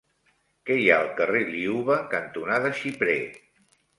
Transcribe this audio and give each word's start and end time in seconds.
Què 0.69 0.77
hi 0.83 0.87
ha 0.93 0.95
al 1.01 1.09
carrer 1.19 1.41
Liuva 1.49 1.99
cantonada 2.15 2.73
Xiprer? 2.79 3.21